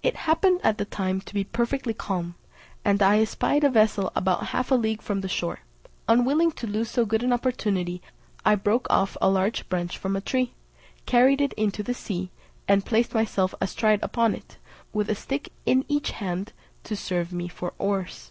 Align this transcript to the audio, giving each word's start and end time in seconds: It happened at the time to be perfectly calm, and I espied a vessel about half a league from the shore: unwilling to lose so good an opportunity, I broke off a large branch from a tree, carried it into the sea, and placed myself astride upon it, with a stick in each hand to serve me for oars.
It 0.00 0.14
happened 0.30 0.60
at 0.62 0.78
the 0.78 0.84
time 0.84 1.20
to 1.22 1.34
be 1.34 1.42
perfectly 1.42 1.92
calm, 1.92 2.36
and 2.84 3.02
I 3.02 3.18
espied 3.20 3.64
a 3.64 3.68
vessel 3.68 4.12
about 4.14 4.46
half 4.54 4.70
a 4.70 4.76
league 4.76 5.02
from 5.02 5.22
the 5.22 5.28
shore: 5.28 5.58
unwilling 6.06 6.52
to 6.52 6.68
lose 6.68 6.88
so 6.88 7.04
good 7.04 7.24
an 7.24 7.32
opportunity, 7.32 8.00
I 8.44 8.54
broke 8.54 8.86
off 8.90 9.16
a 9.20 9.28
large 9.28 9.68
branch 9.68 9.98
from 9.98 10.14
a 10.14 10.20
tree, 10.20 10.54
carried 11.04 11.40
it 11.40 11.52
into 11.54 11.82
the 11.82 11.94
sea, 11.94 12.30
and 12.68 12.86
placed 12.86 13.12
myself 13.12 13.56
astride 13.60 13.98
upon 14.04 14.36
it, 14.36 14.56
with 14.92 15.10
a 15.10 15.16
stick 15.16 15.50
in 15.66 15.84
each 15.88 16.12
hand 16.12 16.52
to 16.84 16.94
serve 16.94 17.32
me 17.32 17.48
for 17.48 17.72
oars. 17.76 18.30